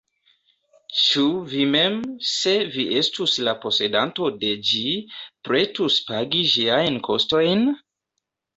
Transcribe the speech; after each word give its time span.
Ĉu 1.01 1.25
vi 1.51 1.65
mem, 1.73 1.99
se 2.29 2.53
vi 2.77 2.87
estus 3.03 3.37
la 3.49 3.55
posedanto 3.67 4.31
de 4.45 4.51
ĝi, 4.71 4.83
pretus 5.51 6.01
pagi 6.11 6.43
ĝiajn 6.57 7.01
kostojn? 7.13 7.67